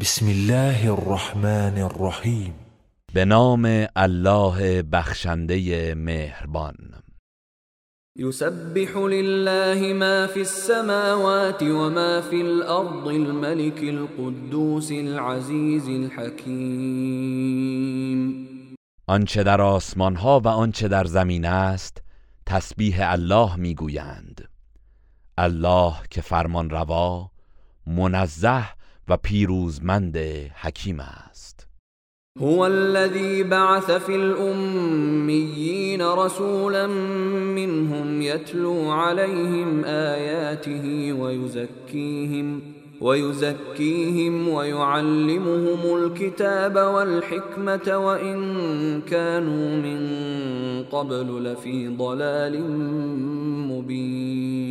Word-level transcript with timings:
بسم 0.00 0.26
الله 0.26 0.92
الرحمن 0.92 1.78
الرحیم 1.78 2.54
به 3.14 3.24
نام 3.24 3.86
الله 3.96 4.82
بخشنده 4.82 5.94
مهربان. 5.94 6.74
يسبح 8.16 8.96
لله 8.96 9.92
ما 9.92 10.26
في 10.26 10.40
السماوات 10.40 11.62
وما 11.62 12.20
في 12.20 12.40
الأرض 12.40 13.08
الملك 13.08 13.82
القدوس 13.82 14.92
العزيز 14.92 15.88
الحكيم 15.88 16.48
آنچه 19.06 19.42
در 19.42 19.60
آسمان 19.60 20.16
ها 20.16 20.40
و 20.40 20.48
آنچه 20.48 20.88
در 20.88 21.04
زمین 21.04 21.44
است 21.44 22.02
تسبیح 22.46 22.96
الله 23.00 23.56
می‌گویند. 23.56 24.48
الله 25.38 25.94
که 26.10 26.20
فرمان 26.20 26.70
روا 26.70 27.30
منزه 27.86 28.77
و 29.08 29.16
پیروزمند 29.16 30.16
حکیم 30.54 31.00
است. 31.00 31.66
هو 32.40 32.60
الذي 32.60 33.42
بعث 33.42 33.90
في 33.90 34.16
الأميين 34.16 36.02
رسولا 36.02 36.86
منهم 37.56 38.22
يتلو 38.22 38.90
عليهم 38.90 39.84
آياته 39.84 41.12
ويزكيهم 41.12 42.60
ويزكيهم 43.00 44.48
ويعلمهم 44.48 45.96
الكتاب 45.96 46.76
والحكمة 46.76 47.96
وإن 47.96 49.00
كانوا 49.02 49.76
من 49.76 50.00
قبل 50.84 51.44
لفي 51.44 51.88
ضلال 51.88 52.62
مبين 53.68 54.68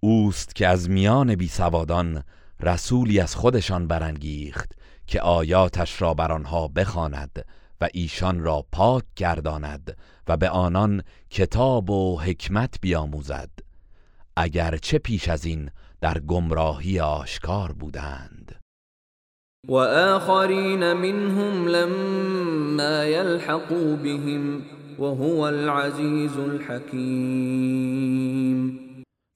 اوست 0.00 0.54
که 0.54 0.66
از 0.68 0.90
میان 0.90 1.34
بیسوادان 1.34 2.22
رسولی 2.64 3.20
از 3.20 3.34
خودشان 3.34 3.86
برانگیخت 3.88 4.72
که 5.06 5.20
آیاتش 5.20 6.02
را 6.02 6.14
بر 6.14 6.32
آنها 6.32 6.68
بخواند 6.68 7.44
و 7.80 7.88
ایشان 7.94 8.40
را 8.40 8.66
پاک 8.72 9.04
گرداند 9.16 9.96
و 10.28 10.36
به 10.36 10.48
آنان 10.48 11.02
کتاب 11.30 11.90
و 11.90 12.20
حکمت 12.20 12.74
بیاموزد. 12.80 13.50
اگرچه 14.36 14.98
پیش 14.98 15.28
از 15.28 15.44
این 15.44 15.70
در 16.00 16.18
گمراهی 16.18 17.00
آشکار 17.00 17.72
بودند. 17.72 18.60
و 19.68 19.74
آخرین 19.74 20.92
منهم 20.92 21.68
لما 21.68 23.04
يلحقوا 23.04 23.96
بهم 23.96 24.62
وهو 24.98 25.40
العزیز 25.40 26.36
الحکیم. 26.36 27.64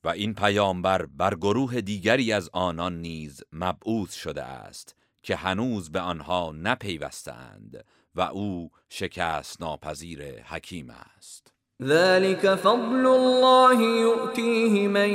و 0.05 0.09
این 0.09 0.35
پیامبر 0.35 1.07
بر 1.07 1.35
گروه 1.35 1.81
دیگری 1.81 2.33
از 2.33 2.51
آنان 2.53 3.01
نیز 3.01 3.43
مبعوث 3.53 4.15
شده 4.15 4.43
است 4.43 4.97
که 5.23 5.37
هنوز 5.37 5.93
به 5.93 6.01
آنها 6.01 6.55
نپیوستند 6.63 7.85
و 8.15 8.21
او 8.21 8.71
شکست 8.89 9.61
ناپذیر 9.61 10.43
حکیم 10.43 10.91
است. 10.91 11.53
ذلك 11.83 12.55
فضل 12.55 13.07
الله 13.07 13.83
يؤتيه 13.83 14.89
من 14.89 15.11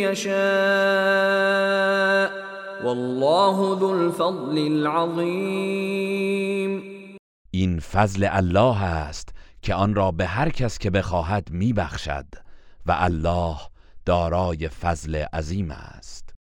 يشاء 0.00 0.30
والله 2.84 3.78
ذو 3.78 3.86
الفضل 3.86 4.58
العظیم 4.58 6.10
این 7.50 7.80
فضل 7.80 8.28
الله 8.30 8.82
است 8.82 9.28
که 9.62 9.74
آن 9.74 9.94
را 9.94 10.10
به 10.10 10.26
هر 10.26 10.50
کس 10.50 10.78
که 10.78 10.90
بخواهد 10.90 11.50
میبخشد. 11.50 12.26
و 12.86 12.96
الله 12.98 13.56
دارای 14.06 14.68
فضل 14.68 15.24
عظیم 15.32 15.70
است. 15.70 16.34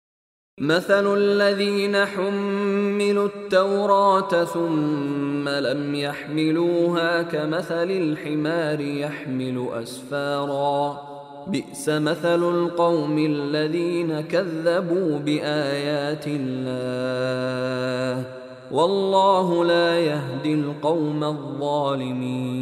مثل 0.60 1.06
الذين 1.06 1.94
حملوا 1.94 3.28
التوراة 3.28 4.44
ثم 4.44 5.48
لم 5.48 5.94
يحملوها 5.94 7.22
كمثل 7.22 7.90
الحمار 7.90 8.80
يحمل 8.80 9.69
أسفارا. 9.82 11.00
بئس 11.46 11.88
مثل 11.88 12.42
القوم 12.42 13.19
الذين 13.19 14.20
كذبوا 14.20 15.19
بآيات 15.19 16.25
الله. 16.26 18.25
والله 18.70 19.64
لا 19.64 19.98
يهدي 19.98 20.54
القوم 20.54 21.25
الظالمين. 21.25 22.56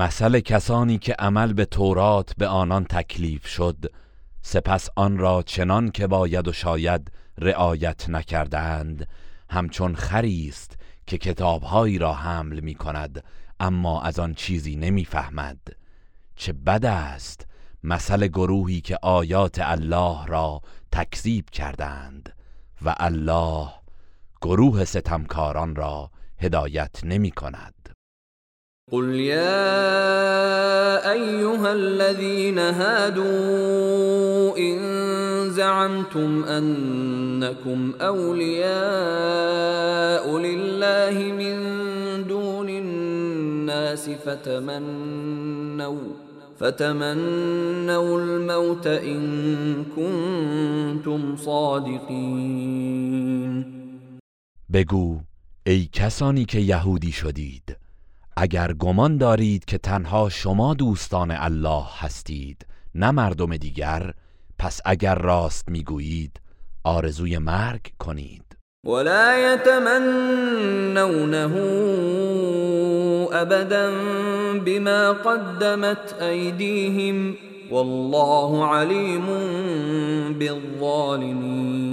مثل 0.00 0.40
کسانی 0.40 0.98
که 0.98 1.14
عمل 1.18 1.52
به 1.52 1.64
تورات 1.64 2.32
به 2.38 2.46
آنان 2.46 2.84
تکلیف 2.84 3.46
شد 3.46 3.92
سپس 4.42 4.88
آن 4.96 5.18
را 5.18 5.42
چنان 5.42 5.90
که 5.90 6.06
باید 6.06 6.48
و 6.48 6.52
شاید 6.52 7.12
رعایت 7.38 8.08
نکردند. 8.08 9.08
همچون 9.50 9.94
خری 9.94 10.48
است 10.48 10.78
که 11.06 11.18
کتابهایی 11.18 11.98
را 11.98 12.14
حمل 12.14 12.60
می 12.60 12.74
کند 12.74 13.24
اما 13.60 14.02
از 14.02 14.18
آن 14.18 14.34
چیزی 14.34 14.76
نمی‌فهمد. 14.76 15.58
چه 16.36 16.52
بد 16.52 16.84
است 16.84 17.46
مثل 17.84 18.26
گروهی 18.26 18.80
که 18.80 18.98
آیات 19.02 19.58
الله 19.62 20.26
را 20.26 20.60
تکذیب 20.92 21.50
کردند 21.50 22.36
و 22.82 22.94
الله 22.98 23.68
گروه 24.42 24.84
ستمکاران 24.84 25.74
را 25.74 26.10
هدایت 26.38 27.04
نمی 27.04 27.30
کند 27.30 27.79
قل 28.90 29.14
يا 29.14 29.70
ايها 31.12 31.72
الذين 31.72 32.58
هادوا 32.58 34.58
ان 34.58 34.80
زعمتم 35.50 36.44
انكم 36.44 37.92
اولياء 38.00 38.70
لله 40.38 41.32
من 41.32 41.56
دون 42.26 42.68
الناس 42.68 44.10
فتمنوا 44.10 45.98
فتمنوا 46.60 48.20
الموت 48.20 48.86
ان 48.86 49.84
كنتم 49.96 51.36
صادقين۔ 51.36 53.00
بگو 54.72 55.18
ای 55.66 55.88
کسانی 55.92 56.44
که 56.44 56.60
یهودی 56.60 57.12
شدید 57.12 57.76
اگر 58.36 58.72
گمان 58.72 59.16
دارید 59.16 59.64
که 59.64 59.78
تنها 59.78 60.28
شما 60.28 60.74
دوستان 60.74 61.30
الله 61.30 61.84
هستید 61.98 62.66
نه 62.94 63.10
مردم 63.10 63.56
دیگر 63.56 64.12
پس 64.58 64.80
اگر 64.84 65.14
راست 65.14 65.68
می‌گویید 65.68 66.40
آرزوی 66.84 67.38
مرگ 67.38 67.80
کنید. 67.98 68.44
ولا 68.84 69.54
يتمنونه 69.54 71.50
ابدا 73.32 73.90
بما 74.66 75.12
قدمت 75.12 76.22
ايديهم 76.22 77.36
والله 77.70 78.66
عليم 78.66 79.26
بالظالمين. 80.38 81.90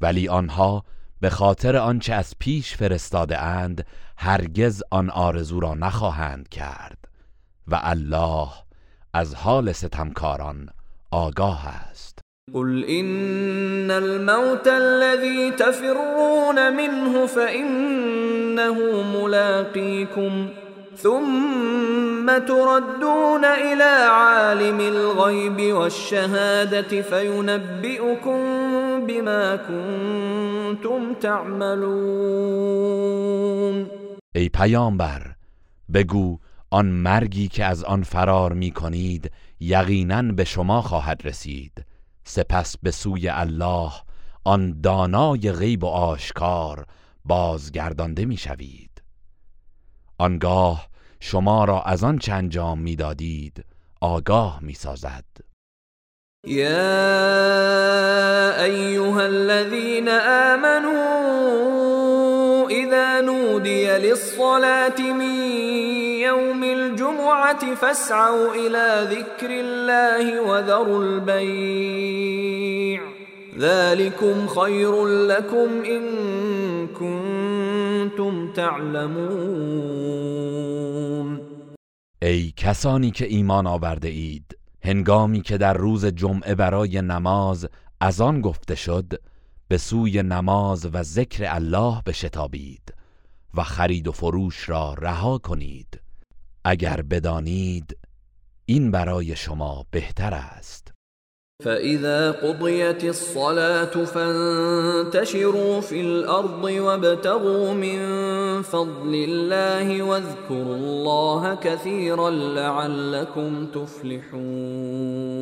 ولی 0.00 0.28
آنها 0.28 0.84
به 1.20 1.30
خاطر 1.30 1.76
آنچه 1.76 2.14
از 2.14 2.34
پیش 2.38 2.74
فرستاده 2.74 3.38
اند 3.38 3.86
هرگز 4.16 4.82
آن 4.90 5.10
آرزو 5.10 5.60
را 5.60 5.74
نخواهند 5.74 6.48
کرد 6.48 6.98
و 7.68 7.80
الله 7.82 8.48
از 9.14 9.34
حال 9.34 9.72
ستمکاران 9.72 10.68
آگاه 11.10 11.66
است. 11.66 12.18
قل 12.54 12.84
ان 12.88 13.90
الموت 13.90 14.68
الذي 14.68 15.50
تفرون 15.50 16.76
منه 16.76 17.26
فانه 17.26 19.02
ملاقيكم 19.02 20.48
ثم 20.96 22.38
تردون 22.38 23.44
الى 23.44 24.06
عالم 24.08 24.80
الغيب 24.80 25.74
والشهاده 25.74 27.02
فينبئكم 27.02 28.40
بما 29.06 29.56
كنتم 29.56 31.14
تعملون. 31.14 32.66
ای 34.36 34.48
پیامبر 34.48 35.34
بگو 35.92 36.38
آن 36.70 36.86
مرگی 36.86 37.48
که 37.48 37.64
از 37.64 37.84
آن 37.84 38.02
فرار 38.02 38.52
می 38.52 38.70
کنید 38.70 39.32
یقینا 39.60 40.22
به 40.22 40.44
شما 40.44 40.82
خواهد 40.82 41.20
رسید. 41.24 41.84
سپس 42.24 42.76
به 42.82 42.90
سوی 42.90 43.28
الله 43.28 43.92
آن 44.44 44.80
دانای 44.80 45.52
غیب 45.52 45.84
و 45.84 45.86
آشکار 45.86 46.86
بازگردانده 47.24 48.24
می 48.24 48.36
شوید. 48.36 49.02
آنگاه 50.18 50.88
شما 51.20 51.64
را 51.64 51.82
از 51.82 52.04
آن 52.04 52.18
چه 52.18 52.32
انجام 52.32 52.78
می 52.78 52.96
دادید 52.96 53.64
آگاه 54.00 54.58
می 54.62 54.74
سازد. 54.74 55.24
يا 56.46 56.74
ايها 58.62 59.20
الذين 59.20 60.08
امنوا 60.08 60.75
نودي 63.96 64.08
للصلاه 64.08 65.00
من 65.12 65.34
يوم 66.20 66.62
الجمعه 66.64 67.74
فاسعوا 67.74 68.54
الى 68.54 69.06
ذكر 69.10 69.50
الله 69.50 70.40
وذروا 70.40 71.04
البيع 71.04 73.02
ذلكم 73.58 74.46
خير 74.46 75.06
لكم 75.06 75.84
إن 75.84 76.02
كنتم 76.86 78.52
تعلمون 78.52 79.86
ای 82.22 82.52
کسانی 82.56 83.10
که 83.10 83.26
ایمان 83.26 83.66
آورده 83.66 84.08
اید 84.08 84.58
هنگامی 84.82 85.40
که 85.40 85.58
در 85.58 85.74
روز 85.74 86.06
جمعه 86.06 86.54
برای 86.54 87.02
نماز 87.02 87.68
از 88.00 88.20
آن 88.20 88.40
گفته 88.40 88.74
شد 88.74 89.12
به 89.68 89.78
سوی 89.78 90.22
نماز 90.22 90.88
و 90.92 91.02
ذکر 91.02 91.44
الله 91.46 92.02
بشتابید. 92.06 92.95
و 93.56 93.62
خرید 93.62 94.08
و 94.08 94.12
فروش 94.12 94.68
را 94.68 94.94
رها 94.98 95.38
کنید. 95.38 96.00
اگر 96.64 97.02
بدانید 97.02 97.96
این 98.64 98.90
برای 98.90 99.36
شما 99.36 99.86
بهتر 99.90 100.34
است. 100.34 100.92
فإذا 101.64 102.32
قضيت 102.32 103.04
الصلاة 103.04 104.04
فانتشروا 104.04 105.80
في 105.80 106.00
الأرض 106.00 106.64
وابتغوا 106.64 107.74
من 107.74 107.98
فضل 108.62 109.14
الله 109.14 110.02
واذكروا 110.02 110.76
الله 110.76 111.56
كثيرا 111.56 112.30
لعلكم 112.30 113.66
تفلحون. 113.66 115.36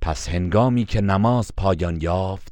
پس 0.00 0.28
هنگامی 0.28 0.84
که 0.84 1.00
نماز 1.00 1.50
پایان 1.56 2.00
یافت 2.00 2.49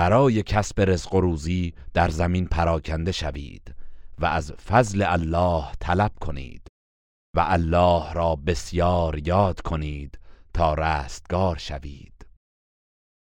برای 0.00 0.42
کسب 0.42 0.80
رزق 0.80 1.14
و 1.14 1.20
روزی 1.20 1.74
در 1.94 2.08
زمین 2.08 2.46
پراکنده 2.46 3.12
شوید 3.12 3.74
و 4.18 4.26
از 4.26 4.52
فضل 4.52 5.04
الله 5.06 5.64
طلب 5.80 6.10
کنید 6.20 6.62
و 7.36 7.44
الله 7.48 8.12
را 8.12 8.38
بسیار 8.46 9.18
یاد 9.18 9.60
کنید 9.60 10.18
تا 10.54 10.74
رستگار 10.74 11.56
شوید. 11.56 12.26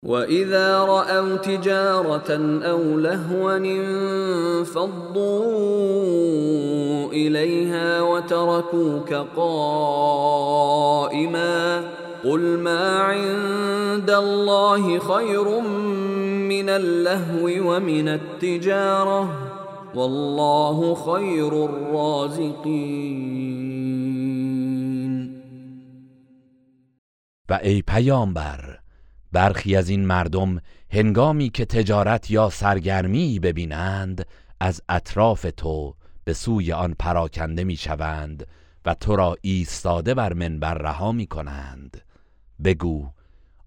وإذا 0.05 0.85
رأوا 0.85 1.37
تجارة 1.37 2.31
أو 2.65 2.97
لهوا 2.97 3.53
انفضوا 3.53 5.03
إليها 7.11 8.01
وتركوك 8.01 9.13
قائما 9.35 10.73
قل 12.23 12.59
ما 12.59 12.99
عند 12.99 14.09
الله 14.09 14.99
خير 14.99 15.47
من 16.53 16.69
اللهو 16.69 17.47
ومن 17.47 18.07
التجارة 18.07 19.29
والله 19.95 20.95
خير 20.95 21.53
الرازقين. 21.53 23.33
و 27.49 27.59
ای 27.63 27.81
پیامبر 27.81 28.79
برخی 29.31 29.75
از 29.75 29.89
این 29.89 30.05
مردم 30.05 30.61
هنگامی 30.91 31.49
که 31.49 31.65
تجارت 31.65 32.31
یا 32.31 32.49
سرگرمی 32.49 33.39
ببینند 33.39 34.25
از 34.59 34.81
اطراف 34.89 35.45
تو 35.57 35.95
به 36.23 36.33
سوی 36.33 36.71
آن 36.71 36.95
پراکنده 36.99 37.63
می‌شوند 37.63 38.47
و 38.85 38.93
تو 38.93 39.15
را 39.15 39.37
ایستاده 39.41 40.13
بر 40.13 40.33
منبر 40.33 40.73
رها 40.73 41.11
می 41.11 41.27
کنند 41.27 42.01
بگو 42.63 43.09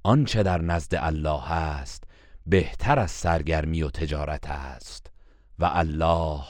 آنچه 0.03 0.43
در 0.43 0.63
نزد 0.63 0.95
الله 0.95 1.53
است 1.53 2.06
بهتر 2.47 2.99
از 2.99 3.11
سرگرمی 3.11 3.83
و 3.83 3.91
تجارت 3.91 4.51
است 4.51 5.11
و 5.59 5.71
الله 5.73 6.41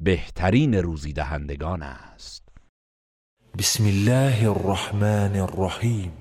بهترین 0.00 0.74
روزی 0.74 1.12
دهندگان 1.12 1.82
است. 1.82 2.48
بسم 3.58 3.84
الله 3.84 4.48
الرحمن 4.48 5.36
الرحیم. 5.36 6.12